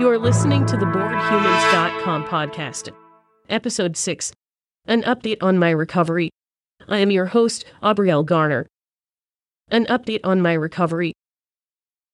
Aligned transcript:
You 0.00 0.10
are 0.10 0.18
listening 0.18 0.66
to 0.66 0.76
the 0.76 0.86
BoredHumans.com 0.86 2.24
podcast, 2.24 2.90
episode 3.48 3.96
6, 3.96 4.32
an 4.86 5.02
update 5.02 5.36
on 5.40 5.56
my 5.56 5.70
recovery. 5.70 6.30
I 6.88 6.98
am 6.98 7.12
your 7.12 7.26
host, 7.26 7.64
Aubrielle 7.80 8.26
Garner. 8.26 8.66
An 9.70 9.86
update 9.86 10.22
on 10.24 10.42
my 10.42 10.52
recovery. 10.52 11.12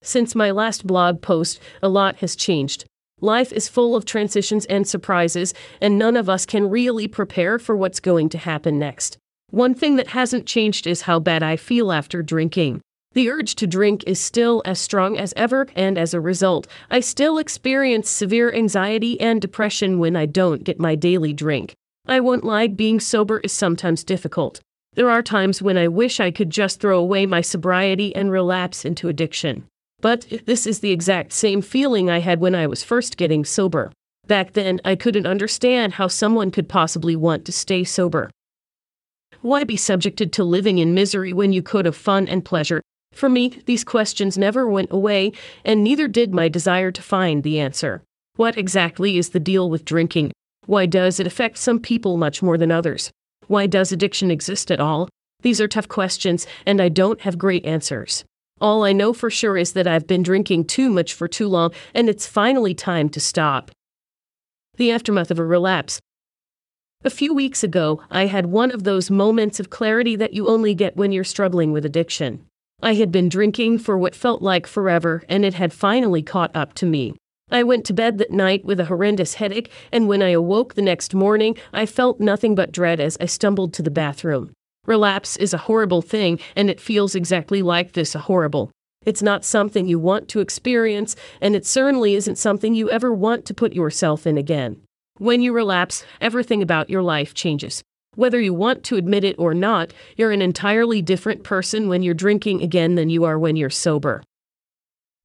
Since 0.02 0.34
my 0.34 0.50
last 0.50 0.86
blog 0.86 1.22
post, 1.22 1.58
a 1.82 1.88
lot 1.88 2.16
has 2.16 2.36
changed. 2.36 2.84
Life 3.22 3.50
is 3.50 3.66
full 3.66 3.96
of 3.96 4.04
transitions 4.04 4.66
and 4.66 4.86
surprises, 4.86 5.54
and 5.80 5.98
none 5.98 6.18
of 6.18 6.28
us 6.28 6.44
can 6.44 6.68
really 6.68 7.08
prepare 7.08 7.58
for 7.58 7.74
what's 7.74 7.98
going 7.98 8.28
to 8.28 8.38
happen 8.38 8.78
next. 8.78 9.16
One 9.48 9.72
thing 9.72 9.96
that 9.96 10.08
hasn't 10.08 10.44
changed 10.44 10.86
is 10.86 11.02
how 11.02 11.18
bad 11.18 11.42
I 11.42 11.56
feel 11.56 11.92
after 11.92 12.22
drinking. 12.22 12.82
The 13.12 13.28
urge 13.28 13.56
to 13.56 13.66
drink 13.66 14.04
is 14.06 14.20
still 14.20 14.62
as 14.64 14.78
strong 14.78 15.18
as 15.18 15.34
ever, 15.36 15.66
and 15.74 15.98
as 15.98 16.14
a 16.14 16.20
result, 16.20 16.68
I 16.90 17.00
still 17.00 17.38
experience 17.38 18.08
severe 18.08 18.52
anxiety 18.52 19.20
and 19.20 19.40
depression 19.40 19.98
when 19.98 20.14
I 20.14 20.26
don't 20.26 20.62
get 20.62 20.78
my 20.78 20.94
daily 20.94 21.32
drink. 21.32 21.74
I 22.06 22.20
won't 22.20 22.44
lie, 22.44 22.68
being 22.68 23.00
sober 23.00 23.40
is 23.40 23.52
sometimes 23.52 24.04
difficult. 24.04 24.60
There 24.94 25.10
are 25.10 25.22
times 25.22 25.60
when 25.60 25.76
I 25.76 25.88
wish 25.88 26.20
I 26.20 26.30
could 26.30 26.50
just 26.50 26.80
throw 26.80 27.00
away 27.00 27.26
my 27.26 27.40
sobriety 27.40 28.14
and 28.14 28.30
relapse 28.30 28.84
into 28.84 29.08
addiction. 29.08 29.64
But 30.00 30.26
this 30.46 30.64
is 30.64 30.78
the 30.78 30.92
exact 30.92 31.32
same 31.32 31.62
feeling 31.62 32.08
I 32.08 32.20
had 32.20 32.40
when 32.40 32.54
I 32.54 32.68
was 32.68 32.84
first 32.84 33.16
getting 33.16 33.44
sober. 33.44 33.90
Back 34.28 34.52
then, 34.52 34.80
I 34.84 34.94
couldn't 34.94 35.26
understand 35.26 35.94
how 35.94 36.06
someone 36.06 36.52
could 36.52 36.68
possibly 36.68 37.16
want 37.16 37.44
to 37.46 37.52
stay 37.52 37.82
sober. 37.82 38.30
Why 39.42 39.64
be 39.64 39.76
subjected 39.76 40.32
to 40.34 40.44
living 40.44 40.78
in 40.78 40.94
misery 40.94 41.32
when 41.32 41.52
you 41.52 41.62
could 41.62 41.86
have 41.86 41.96
fun 41.96 42.28
and 42.28 42.44
pleasure? 42.44 42.82
For 43.12 43.28
me, 43.28 43.60
these 43.66 43.84
questions 43.84 44.38
never 44.38 44.68
went 44.68 44.92
away, 44.92 45.32
and 45.64 45.84
neither 45.84 46.08
did 46.08 46.32
my 46.32 46.48
desire 46.48 46.90
to 46.90 47.02
find 47.02 47.42
the 47.42 47.60
answer. 47.60 48.02
What 48.36 48.56
exactly 48.56 49.18
is 49.18 49.30
the 49.30 49.40
deal 49.40 49.68
with 49.68 49.84
drinking? 49.84 50.32
Why 50.66 50.86
does 50.86 51.20
it 51.20 51.26
affect 51.26 51.58
some 51.58 51.80
people 51.80 52.16
much 52.16 52.42
more 52.42 52.56
than 52.56 52.70
others? 52.70 53.10
Why 53.48 53.66
does 53.66 53.92
addiction 53.92 54.30
exist 54.30 54.70
at 54.70 54.80
all? 54.80 55.08
These 55.42 55.60
are 55.60 55.68
tough 55.68 55.88
questions, 55.88 56.46
and 56.64 56.80
I 56.80 56.88
don't 56.88 57.20
have 57.22 57.38
great 57.38 57.64
answers. 57.64 58.24
All 58.60 58.84
I 58.84 58.92
know 58.92 59.12
for 59.12 59.30
sure 59.30 59.56
is 59.56 59.72
that 59.72 59.86
I've 59.86 60.06
been 60.06 60.22
drinking 60.22 60.66
too 60.66 60.90
much 60.90 61.14
for 61.14 61.26
too 61.26 61.48
long, 61.48 61.72
and 61.94 62.08
it's 62.08 62.26
finally 62.26 62.74
time 62.74 63.08
to 63.10 63.20
stop. 63.20 63.70
The 64.76 64.92
aftermath 64.92 65.30
of 65.30 65.38
a 65.38 65.44
relapse. 65.44 65.98
A 67.02 67.10
few 67.10 67.32
weeks 67.34 67.64
ago, 67.64 68.02
I 68.10 68.26
had 68.26 68.46
one 68.46 68.70
of 68.70 68.84
those 68.84 69.10
moments 69.10 69.58
of 69.58 69.70
clarity 69.70 70.14
that 70.16 70.34
you 70.34 70.48
only 70.48 70.74
get 70.74 70.96
when 70.96 71.12
you're 71.12 71.24
struggling 71.24 71.72
with 71.72 71.86
addiction. 71.86 72.46
I 72.82 72.94
had 72.94 73.12
been 73.12 73.28
drinking 73.28 73.78
for 73.78 73.98
what 73.98 74.14
felt 74.14 74.40
like 74.40 74.66
forever, 74.66 75.22
and 75.28 75.44
it 75.44 75.54
had 75.54 75.72
finally 75.72 76.22
caught 76.22 76.50
up 76.54 76.72
to 76.74 76.86
me. 76.86 77.14
I 77.50 77.62
went 77.62 77.84
to 77.86 77.92
bed 77.92 78.18
that 78.18 78.30
night 78.30 78.64
with 78.64 78.80
a 78.80 78.86
horrendous 78.86 79.34
headache, 79.34 79.70
and 79.92 80.08
when 80.08 80.22
I 80.22 80.30
awoke 80.30 80.74
the 80.74 80.82
next 80.82 81.14
morning, 81.14 81.56
I 81.72 81.84
felt 81.84 82.20
nothing 82.20 82.54
but 82.54 82.72
dread 82.72 83.00
as 83.00 83.18
I 83.20 83.26
stumbled 83.26 83.74
to 83.74 83.82
the 83.82 83.90
bathroom. 83.90 84.52
Relapse 84.86 85.36
is 85.36 85.52
a 85.52 85.58
horrible 85.58 86.00
thing, 86.00 86.38
and 86.56 86.70
it 86.70 86.80
feels 86.80 87.14
exactly 87.14 87.60
like 87.60 87.92
this 87.92 88.14
a 88.14 88.20
horrible. 88.20 88.70
It's 89.04 89.22
not 89.22 89.44
something 89.44 89.86
you 89.86 89.98
want 89.98 90.28
to 90.28 90.40
experience, 90.40 91.16
and 91.40 91.56
it 91.56 91.66
certainly 91.66 92.14
isn't 92.14 92.38
something 92.38 92.74
you 92.74 92.90
ever 92.90 93.12
want 93.12 93.44
to 93.46 93.54
put 93.54 93.72
yourself 93.72 94.26
in 94.26 94.38
again. 94.38 94.80
When 95.18 95.42
you 95.42 95.52
relapse, 95.52 96.04
everything 96.20 96.62
about 96.62 96.88
your 96.88 97.02
life 97.02 97.34
changes. 97.34 97.82
Whether 98.16 98.40
you 98.40 98.52
want 98.52 98.82
to 98.84 98.96
admit 98.96 99.22
it 99.22 99.38
or 99.38 99.54
not, 99.54 99.92
you're 100.16 100.32
an 100.32 100.42
entirely 100.42 101.00
different 101.00 101.44
person 101.44 101.88
when 101.88 102.02
you're 102.02 102.12
drinking 102.12 102.60
again 102.60 102.96
than 102.96 103.08
you 103.08 103.24
are 103.24 103.38
when 103.38 103.54
you're 103.54 103.70
sober. 103.70 104.24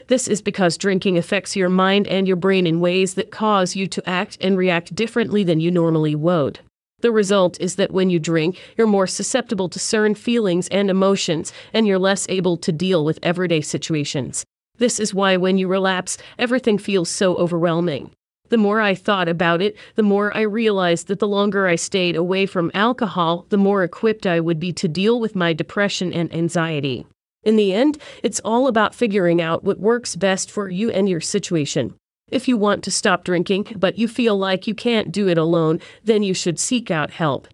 This 0.07 0.27
is 0.27 0.43
because 0.43 0.77
drinking 0.77 1.17
affects 1.17 1.55
your 1.55 1.69
mind 1.69 2.07
and 2.07 2.27
your 2.27 2.37
brain 2.37 2.67
in 2.67 2.79
ways 2.79 3.15
that 3.15 3.31
cause 3.31 3.75
you 3.75 3.87
to 3.87 4.07
act 4.07 4.37
and 4.39 4.55
react 4.55 4.93
differently 4.93 5.43
than 5.43 5.59
you 5.59 5.71
normally 5.71 6.13
would. 6.13 6.59
The 6.99 7.11
result 7.11 7.59
is 7.59 7.75
that 7.77 7.91
when 7.91 8.11
you 8.11 8.19
drink, 8.19 8.59
you're 8.77 8.85
more 8.85 9.07
susceptible 9.07 9.67
to 9.69 9.79
certain 9.79 10.13
feelings 10.13 10.67
and 10.67 10.91
emotions, 10.91 11.51
and 11.73 11.87
you're 11.87 11.97
less 11.97 12.27
able 12.29 12.55
to 12.57 12.71
deal 12.71 13.03
with 13.03 13.19
everyday 13.23 13.61
situations. 13.61 14.45
This 14.77 14.99
is 14.99 15.13
why 15.13 15.37
when 15.37 15.57
you 15.57 15.67
relapse, 15.67 16.19
everything 16.37 16.77
feels 16.77 17.09
so 17.09 17.35
overwhelming. 17.37 18.11
The 18.49 18.57
more 18.57 18.79
I 18.79 18.93
thought 18.93 19.27
about 19.27 19.61
it, 19.61 19.75
the 19.95 20.03
more 20.03 20.35
I 20.37 20.41
realized 20.41 21.07
that 21.07 21.19
the 21.19 21.27
longer 21.27 21.67
I 21.67 21.75
stayed 21.75 22.15
away 22.15 22.45
from 22.45 22.71
alcohol, 22.73 23.45
the 23.49 23.57
more 23.57 23.83
equipped 23.83 24.27
I 24.27 24.39
would 24.39 24.59
be 24.59 24.71
to 24.73 24.87
deal 24.87 25.19
with 25.19 25.35
my 25.35 25.53
depression 25.53 26.13
and 26.13 26.33
anxiety. 26.33 27.07
In 27.43 27.55
the 27.55 27.73
end, 27.73 27.97
it's 28.23 28.41
all 28.45 28.67
about 28.67 28.95
figuring 28.95 29.41
out 29.41 29.63
what 29.63 29.79
works 29.79 30.15
best 30.15 30.51
for 30.51 30.69
you 30.69 30.89
and 30.89 31.07
your 31.07 31.21
situation. 31.21 31.95
If 32.29 32.47
you 32.47 32.57
want 32.57 32.83
to 32.83 32.91
stop 32.91 33.23
drinking, 33.23 33.75
but 33.77 33.99
you 33.99 34.07
feel 34.07 34.37
like 34.37 34.67
you 34.67 34.73
can't 34.73 35.11
do 35.11 35.27
it 35.27 35.37
alone, 35.37 35.79
then 36.03 36.23
you 36.23 36.33
should 36.33 36.59
seek 36.59 36.89
out 36.89 37.11
help. 37.11 37.47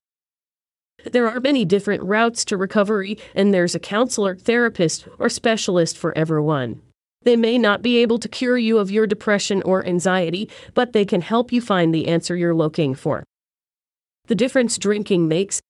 There 1.11 1.29
are 1.29 1.39
many 1.39 1.65
different 1.65 2.03
routes 2.03 2.45
to 2.45 2.57
recovery, 2.57 3.17
and 3.35 3.53
there's 3.53 3.75
a 3.75 3.79
counselor, 3.79 4.35
therapist, 4.35 5.07
or 5.19 5.29
specialist 5.29 5.97
for 5.97 6.17
everyone. 6.17 6.81
They 7.23 7.35
may 7.35 7.57
not 7.57 7.81
be 7.81 7.97
able 7.97 8.17
to 8.19 8.27
cure 8.27 8.57
you 8.57 8.79
of 8.79 8.89
your 8.89 9.05
depression 9.05 9.61
or 9.63 9.85
anxiety, 9.85 10.49
but 10.73 10.93
they 10.93 11.05
can 11.05 11.21
help 11.21 11.51
you 11.51 11.61
find 11.61 11.93
the 11.93 12.07
answer 12.07 12.35
you're 12.35 12.55
looking 12.55 12.95
for. 12.95 13.23
The 14.27 14.35
difference 14.35 14.77
drinking 14.77 15.27
makes. 15.27 15.61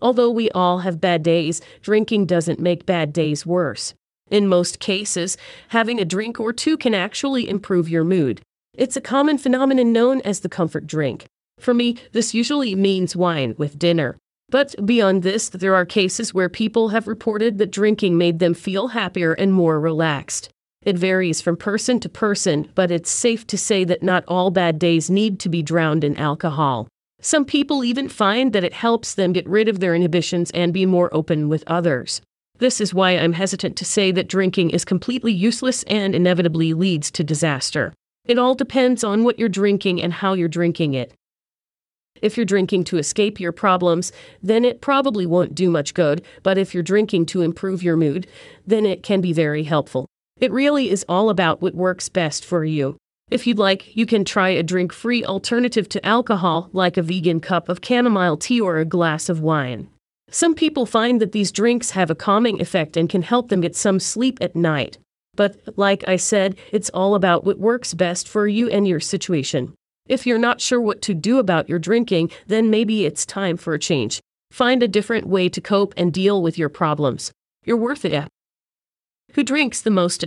Although 0.00 0.30
we 0.30 0.50
all 0.50 0.80
have 0.80 1.00
bad 1.00 1.22
days, 1.22 1.60
drinking 1.82 2.26
doesn't 2.26 2.60
make 2.60 2.86
bad 2.86 3.12
days 3.12 3.44
worse. 3.44 3.94
In 4.30 4.48
most 4.48 4.78
cases, 4.78 5.36
having 5.68 6.00
a 6.00 6.04
drink 6.04 6.38
or 6.38 6.52
two 6.52 6.76
can 6.76 6.94
actually 6.94 7.48
improve 7.48 7.88
your 7.88 8.04
mood. 8.04 8.40
It's 8.74 8.96
a 8.96 9.00
common 9.00 9.38
phenomenon 9.38 9.92
known 9.92 10.20
as 10.22 10.40
the 10.40 10.48
comfort 10.48 10.86
drink. 10.86 11.26
For 11.58 11.74
me, 11.74 11.96
this 12.12 12.34
usually 12.34 12.74
means 12.74 13.16
wine 13.16 13.54
with 13.58 13.78
dinner. 13.78 14.16
But 14.50 14.74
beyond 14.86 15.22
this, 15.22 15.50
there 15.50 15.74
are 15.74 15.84
cases 15.84 16.32
where 16.32 16.48
people 16.48 16.88
have 16.88 17.06
reported 17.06 17.58
that 17.58 17.70
drinking 17.70 18.16
made 18.16 18.38
them 18.38 18.54
feel 18.54 18.88
happier 18.88 19.34
and 19.34 19.52
more 19.52 19.78
relaxed. 19.78 20.48
It 20.82 20.96
varies 20.96 21.42
from 21.42 21.56
person 21.56 22.00
to 22.00 22.08
person, 22.08 22.70
but 22.74 22.90
it's 22.90 23.10
safe 23.10 23.46
to 23.48 23.58
say 23.58 23.84
that 23.84 24.02
not 24.02 24.24
all 24.26 24.50
bad 24.50 24.78
days 24.78 25.10
need 25.10 25.38
to 25.40 25.50
be 25.50 25.62
drowned 25.62 26.02
in 26.02 26.16
alcohol. 26.16 26.88
Some 27.20 27.44
people 27.44 27.84
even 27.84 28.08
find 28.08 28.52
that 28.52 28.64
it 28.64 28.72
helps 28.72 29.14
them 29.14 29.32
get 29.32 29.48
rid 29.48 29.68
of 29.68 29.80
their 29.80 29.94
inhibitions 29.94 30.50
and 30.52 30.72
be 30.72 30.86
more 30.86 31.12
open 31.12 31.48
with 31.48 31.64
others. 31.66 32.22
This 32.58 32.80
is 32.80 32.94
why 32.94 33.10
I'm 33.12 33.34
hesitant 33.34 33.76
to 33.76 33.84
say 33.84 34.12
that 34.12 34.28
drinking 34.28 34.70
is 34.70 34.84
completely 34.84 35.32
useless 35.32 35.82
and 35.84 36.14
inevitably 36.14 36.74
leads 36.74 37.10
to 37.12 37.24
disaster. 37.24 37.92
It 38.24 38.38
all 38.38 38.54
depends 38.54 39.04
on 39.04 39.24
what 39.24 39.38
you're 39.38 39.48
drinking 39.48 40.00
and 40.00 40.12
how 40.12 40.34
you're 40.34 40.48
drinking 40.48 40.94
it. 40.94 41.12
If 42.22 42.36
you're 42.36 42.46
drinking 42.46 42.84
to 42.84 42.98
escape 42.98 43.40
your 43.40 43.52
problems, 43.52 44.12
then 44.42 44.64
it 44.64 44.80
probably 44.80 45.26
won't 45.26 45.54
do 45.54 45.70
much 45.70 45.94
good, 45.94 46.24
but 46.42 46.58
if 46.58 46.74
you're 46.74 46.82
drinking 46.82 47.26
to 47.26 47.42
improve 47.42 47.82
your 47.82 47.96
mood, 47.96 48.26
then 48.66 48.86
it 48.86 49.02
can 49.02 49.20
be 49.20 49.32
very 49.32 49.64
helpful. 49.64 50.06
It 50.40 50.52
really 50.52 50.90
is 50.90 51.04
all 51.08 51.30
about 51.30 51.60
what 51.60 51.74
works 51.74 52.08
best 52.08 52.44
for 52.44 52.64
you. 52.64 52.96
If 53.30 53.46
you'd 53.46 53.58
like, 53.58 53.94
you 53.96 54.06
can 54.06 54.24
try 54.24 54.48
a 54.50 54.62
drink 54.62 54.92
free 54.92 55.24
alternative 55.24 55.88
to 55.90 56.06
alcohol, 56.06 56.70
like 56.72 56.96
a 56.96 57.02
vegan 57.02 57.40
cup 57.40 57.68
of 57.68 57.80
chamomile 57.82 58.36
tea 58.36 58.60
or 58.60 58.78
a 58.78 58.84
glass 58.84 59.28
of 59.28 59.40
wine. 59.40 59.88
Some 60.30 60.54
people 60.54 60.86
find 60.86 61.20
that 61.20 61.32
these 61.32 61.52
drinks 61.52 61.90
have 61.90 62.10
a 62.10 62.14
calming 62.14 62.60
effect 62.60 62.96
and 62.96 63.08
can 63.08 63.22
help 63.22 63.48
them 63.48 63.60
get 63.60 63.76
some 63.76 64.00
sleep 64.00 64.38
at 64.40 64.56
night. 64.56 64.98
But, 65.36 65.56
like 65.76 66.06
I 66.08 66.16
said, 66.16 66.56
it's 66.72 66.90
all 66.90 67.14
about 67.14 67.44
what 67.44 67.58
works 67.58 67.94
best 67.94 68.28
for 68.28 68.46
you 68.46 68.68
and 68.68 68.88
your 68.88 69.00
situation. 69.00 69.74
If 70.08 70.26
you're 70.26 70.38
not 70.38 70.60
sure 70.60 70.80
what 70.80 71.02
to 71.02 71.14
do 71.14 71.38
about 71.38 71.68
your 71.68 71.78
drinking, 71.78 72.30
then 72.46 72.70
maybe 72.70 73.04
it's 73.04 73.26
time 73.26 73.58
for 73.58 73.74
a 73.74 73.78
change. 73.78 74.20
Find 74.50 74.82
a 74.82 74.88
different 74.88 75.26
way 75.26 75.50
to 75.50 75.60
cope 75.60 75.92
and 75.96 76.12
deal 76.12 76.42
with 76.42 76.56
your 76.56 76.70
problems. 76.70 77.30
You're 77.64 77.76
worth 77.76 78.04
it. 78.06 78.26
Who 79.34 79.44
drinks 79.44 79.82
the 79.82 79.90
most? 79.90 80.24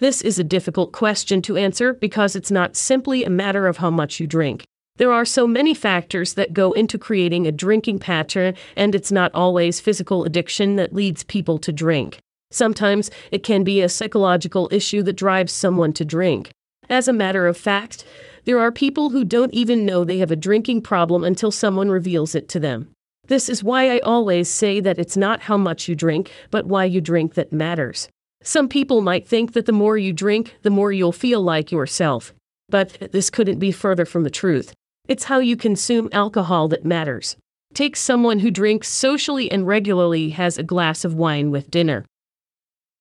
This 0.00 0.20
is 0.20 0.40
a 0.40 0.44
difficult 0.44 0.90
question 0.90 1.40
to 1.42 1.56
answer 1.56 1.94
because 1.94 2.34
it's 2.34 2.50
not 2.50 2.74
simply 2.74 3.22
a 3.22 3.30
matter 3.30 3.68
of 3.68 3.76
how 3.76 3.90
much 3.90 4.18
you 4.18 4.26
drink. 4.26 4.64
There 4.96 5.12
are 5.12 5.24
so 5.24 5.46
many 5.46 5.74
factors 5.74 6.34
that 6.34 6.52
go 6.52 6.72
into 6.72 6.98
creating 6.98 7.46
a 7.46 7.52
drinking 7.52 8.00
pattern, 8.00 8.54
and 8.76 8.94
it's 8.94 9.12
not 9.12 9.32
always 9.34 9.80
physical 9.80 10.24
addiction 10.24 10.74
that 10.76 10.92
leads 10.92 11.22
people 11.22 11.58
to 11.58 11.72
drink. 11.72 12.18
Sometimes 12.50 13.10
it 13.30 13.44
can 13.44 13.62
be 13.62 13.80
a 13.80 13.88
psychological 13.88 14.68
issue 14.72 15.02
that 15.04 15.14
drives 15.16 15.52
someone 15.52 15.92
to 15.94 16.04
drink. 16.04 16.50
As 16.88 17.08
a 17.08 17.12
matter 17.12 17.46
of 17.46 17.56
fact, 17.56 18.04
there 18.44 18.58
are 18.58 18.72
people 18.72 19.10
who 19.10 19.24
don't 19.24 19.54
even 19.54 19.86
know 19.86 20.04
they 20.04 20.18
have 20.18 20.30
a 20.30 20.36
drinking 20.36 20.82
problem 20.82 21.24
until 21.24 21.50
someone 21.50 21.88
reveals 21.90 22.34
it 22.34 22.48
to 22.50 22.60
them. 22.60 22.88
This 23.26 23.48
is 23.48 23.64
why 23.64 23.90
I 23.90 24.00
always 24.00 24.48
say 24.48 24.80
that 24.80 24.98
it's 24.98 25.16
not 25.16 25.42
how 25.42 25.56
much 25.56 25.88
you 25.88 25.94
drink, 25.94 26.30
but 26.50 26.66
why 26.66 26.84
you 26.84 27.00
drink 27.00 27.34
that 27.34 27.52
matters. 27.52 28.08
Some 28.42 28.68
people 28.68 29.00
might 29.00 29.26
think 29.26 29.54
that 29.54 29.64
the 29.64 29.72
more 29.72 29.96
you 29.96 30.12
drink, 30.12 30.56
the 30.60 30.70
more 30.70 30.92
you'll 30.92 31.12
feel 31.12 31.40
like 31.40 31.72
yourself. 31.72 32.34
But 32.68 33.12
this 33.12 33.30
couldn't 33.30 33.58
be 33.58 33.72
further 33.72 34.04
from 34.04 34.24
the 34.24 34.30
truth. 34.30 34.74
It's 35.08 35.24
how 35.24 35.38
you 35.38 35.56
consume 35.56 36.10
alcohol 36.12 36.68
that 36.68 36.84
matters. 36.84 37.36
Take 37.72 37.96
someone 37.96 38.40
who 38.40 38.50
drinks 38.50 38.88
socially 38.88 39.50
and 39.50 39.66
regularly 39.66 40.30
has 40.30 40.58
a 40.58 40.62
glass 40.62 41.04
of 41.04 41.14
wine 41.14 41.50
with 41.50 41.70
dinner. 41.70 42.04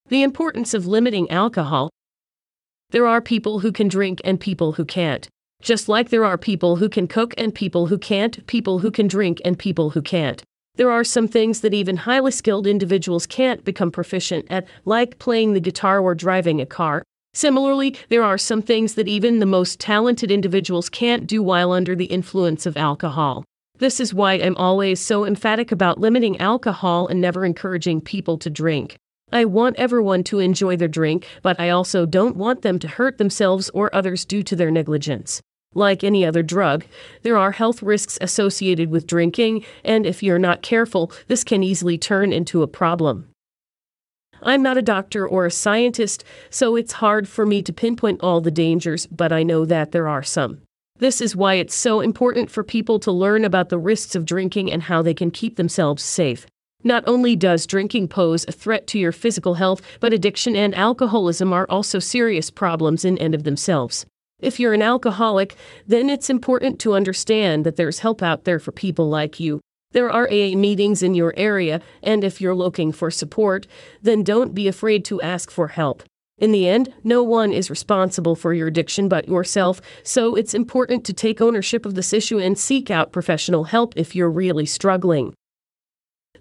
The 0.08 0.24
importance 0.24 0.74
of 0.74 0.88
limiting 0.88 1.30
alcohol 1.30 1.90
There 2.94 3.08
are 3.08 3.22
people 3.22 3.62
who 3.62 3.72
can 3.72 3.88
drink 3.88 4.22
and 4.24 4.40
people 4.40 4.74
who 4.74 4.86
can't. 4.86 5.28
Just 5.64 5.90
like 5.90 6.10
there 6.10 6.26
are 6.26 6.38
people 6.38 6.76
who 6.76 6.88
can 6.88 7.08
cook 7.08 7.34
and 7.40 7.52
people 7.52 7.88
who 7.88 7.98
can't, 7.98 8.46
people 8.46 8.80
who 8.80 8.92
can 8.92 9.08
drink 9.08 9.42
and 9.44 9.58
people 9.58 9.90
who 9.90 10.02
can't. 10.04 10.44
There 10.76 10.92
are 10.92 11.04
some 11.04 11.28
things 11.28 11.62
that 11.62 11.74
even 11.74 11.98
highly 11.98 12.30
skilled 12.30 12.68
individuals 12.68 13.26
can't 13.26 13.66
become 13.66 13.90
proficient 13.90 14.46
at, 14.52 14.68
like 14.86 15.18
playing 15.18 15.54
the 15.54 15.60
guitar 15.60 16.02
or 16.02 16.14
driving 16.14 16.62
a 16.62 16.68
car. 16.68 17.02
Similarly, 17.34 17.96
there 18.10 18.22
are 18.22 18.38
some 18.38 18.62
things 18.62 18.94
that 18.94 19.08
even 19.08 19.40
the 19.40 19.48
most 19.48 19.80
talented 19.80 20.30
individuals 20.30 20.88
can't 20.88 21.26
do 21.26 21.42
while 21.42 21.72
under 21.72 21.96
the 21.96 22.06
influence 22.06 22.68
of 22.68 22.78
alcohol. 22.78 23.44
This 23.80 24.00
is 24.00 24.14
why 24.14 24.34
I'm 24.34 24.56
always 24.58 25.00
so 25.00 25.26
emphatic 25.26 25.72
about 25.72 26.00
limiting 26.00 26.40
alcohol 26.40 27.08
and 27.08 27.20
never 27.20 27.44
encouraging 27.44 28.02
people 28.02 28.38
to 28.38 28.52
drink. 28.52 28.98
I 29.34 29.46
want 29.46 29.78
everyone 29.78 30.24
to 30.26 30.38
enjoy 30.38 30.78
their 30.78 30.88
drink, 30.88 31.28
but 31.42 31.60
I 31.60 31.70
also 31.70 32.06
don't 32.06 32.38
want 32.38 32.62
them 32.62 32.78
to 32.78 32.88
hurt 32.88 33.18
themselves 33.18 33.72
or 33.72 33.94
others 33.94 34.26
due 34.26 34.44
to 34.44 34.56
their 34.56 34.70
negligence. 34.70 35.42
Like 35.74 36.04
any 36.04 36.24
other 36.24 36.44
drug, 36.44 36.86
there 37.24 37.36
are 37.36 37.54
health 37.54 37.82
risks 37.82 38.20
associated 38.22 38.92
with 38.92 39.08
drinking, 39.08 39.66
and 39.84 40.06
if 40.06 40.22
you're 40.22 40.38
not 40.38 40.62
careful, 40.62 41.12
this 41.28 41.44
can 41.44 41.64
easily 41.64 41.98
turn 41.98 42.32
into 42.32 42.62
a 42.62 42.68
problem. 42.68 43.30
I'm 44.44 44.62
not 44.62 44.78
a 44.78 44.84
doctor 44.84 45.28
or 45.28 45.48
a 45.48 45.52
scientist, 45.52 46.24
so 46.52 46.76
it's 46.76 46.94
hard 46.94 47.28
for 47.28 47.44
me 47.44 47.64
to 47.64 47.74
pinpoint 47.74 48.22
all 48.22 48.40
the 48.40 48.52
dangers, 48.52 49.08
but 49.08 49.32
I 49.32 49.42
know 49.42 49.66
that 49.66 49.94
there 49.94 50.08
are 50.08 50.22
some. 50.22 50.62
This 51.00 51.20
is 51.20 51.36
why 51.36 51.56
it's 51.56 51.74
so 51.74 52.02
important 52.02 52.52
for 52.52 52.64
people 52.64 53.00
to 53.00 53.12
learn 53.12 53.46
about 53.46 53.70
the 53.70 53.80
risks 53.80 54.14
of 54.14 54.26
drinking 54.26 54.72
and 54.72 54.84
how 54.84 55.02
they 55.02 55.16
can 55.16 55.32
keep 55.32 55.56
themselves 55.56 56.04
safe. 56.04 56.46
Not 56.84 57.04
only 57.08 57.36
does 57.36 57.66
drinking 57.66 58.10
pose 58.10 58.46
a 58.48 58.52
threat 58.52 58.88
to 58.88 59.00
your 59.00 59.12
physical 59.12 59.54
health, 59.54 59.82
but 60.00 60.14
addiction 60.14 60.56
and 60.56 60.76
alcoholism 60.76 61.54
are 61.54 61.68
also 61.70 62.00
serious 62.00 62.50
problems 62.50 63.06
in 63.06 63.18
and 63.18 63.34
of 63.34 63.44
themselves. 63.44 64.06
If 64.42 64.60
you're 64.60 64.74
an 64.74 64.82
alcoholic, 64.82 65.56
then 65.88 66.10
it's 66.10 66.30
important 66.30 66.80
to 66.80 66.96
understand 66.96 67.66
that 67.66 67.78
there's 67.78 68.00
help 68.00 68.22
out 68.22 68.44
there 68.44 68.60
for 68.60 68.74
people 68.74 69.08
like 69.10 69.40
you. 69.40 69.62
There 69.94 70.12
are 70.12 70.28
AA 70.28 70.56
meetings 70.56 71.02
in 71.02 71.16
your 71.16 71.34
area, 71.38 71.80
and 72.02 72.24
if 72.24 72.42
you're 72.42 72.56
looking 72.56 72.92
for 72.92 73.10
support, 73.10 73.68
then 74.02 74.24
don't 74.24 74.54
be 74.54 74.68
afraid 74.68 75.06
to 75.06 75.22
ask 75.22 75.50
for 75.50 75.70
help. 75.70 76.04
In 76.40 76.52
the 76.52 76.68
end, 76.68 76.92
no 77.04 77.24
one 77.24 77.54
is 77.54 77.70
responsible 77.70 78.36
for 78.36 78.54
your 78.54 78.68
addiction 78.68 79.08
but 79.08 79.30
yourself, 79.30 79.80
so 80.02 80.36
it's 80.36 80.56
important 80.56 81.06
to 81.06 81.14
take 81.14 81.40
ownership 81.40 81.86
of 81.86 81.94
this 81.94 82.12
issue 82.12 82.40
and 82.40 82.58
seek 82.58 82.92
out 82.92 83.14
professional 83.14 83.66
help 83.66 83.94
if 83.96 84.16
you're 84.16 84.32
really 84.32 84.66
struggling. 84.66 85.34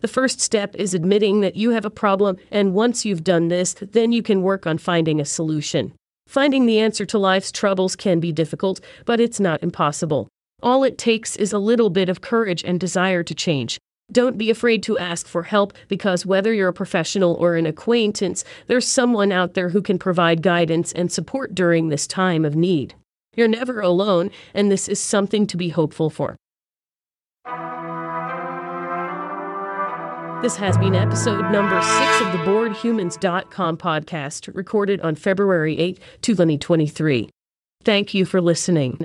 The 0.03 0.09
first 0.09 0.41
step 0.41 0.75
is 0.75 0.95
admitting 0.95 1.43
that 1.43 1.55
you 1.55 1.71
have 1.71 1.85
a 1.85 1.91
problem, 1.91 2.37
and 2.51 2.75
once 2.75 3.05
you've 3.05 3.23
done 3.23 3.47
this, 3.47 3.75
then 3.75 4.11
you 4.11 4.21
can 4.21 4.43
work 4.43 4.67
on 4.67 4.79
finding 4.79 5.21
a 5.21 5.25
solution. 5.25 5.93
Finding 6.27 6.67
the 6.67 6.81
answer 6.81 7.07
to 7.07 7.19
life's 7.19 7.53
troubles 7.53 7.95
can 7.95 8.19
be 8.19 8.33
difficult, 8.33 8.81
but 9.05 9.21
it's 9.21 9.39
not 9.39 9.63
impossible. 9.63 10.27
All 10.61 10.83
it 10.83 10.99
takes 10.99 11.37
is 11.37 11.53
a 11.53 11.59
little 11.61 11.89
bit 11.89 12.09
of 12.09 12.21
courage 12.21 12.65
and 12.65 12.81
desire 12.81 13.23
to 13.23 13.35
change. 13.35 13.79
Don't 14.11 14.37
be 14.37 14.51
afraid 14.51 14.83
to 14.83 14.99
ask 14.99 15.29
for 15.29 15.45
help 15.45 15.73
because 15.87 16.27
whether 16.27 16.53
you're 16.53 16.69
a 16.69 16.73
professional 16.73 17.35
or 17.35 17.55
an 17.55 17.67
acquaintance, 17.67 18.45
there's 18.67 18.89
someone 18.89 19.31
out 19.31 19.55
there 19.55 19.69
who 19.69 19.81
can 19.81 20.01
provide 20.01 20.43
guidance 20.43 20.91
and 20.93 21.13
support 21.13 21.55
during 21.55 21.91
this 21.91 22.09
time 22.09 22.45
of 22.45 22.57
need. 22.57 22.95
You're 23.37 23.47
never 23.47 23.81
alone, 23.81 24.33
and 24.53 24.69
this 24.69 24.89
is 24.89 24.99
something 24.99 25.47
to 25.47 25.57
be 25.57 25.69
hopeful 25.69 26.11
for. 26.11 26.37
This 30.43 30.57
has 30.57 30.77
been 30.77 30.97
episode 30.97 31.53
number 31.53 31.81
six 31.81 32.21
of 32.21 32.33
the 32.33 32.39
BoredHumans.com 32.39 33.77
podcast, 33.77 34.53
recorded 34.53 35.01
on 35.03 35.15
February 35.15 35.79
8, 35.79 36.01
2023. 36.21 37.29
Thank 37.85 38.13
you 38.13 38.25
for 38.25 38.41
listening. 38.41 38.99